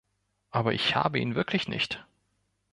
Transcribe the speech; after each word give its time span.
Aber 0.49 0.73
ich 0.73 0.95
habe 0.95 1.19
ihn 1.19 1.35
wirklich 1.35 1.67
nicht! 1.67 2.03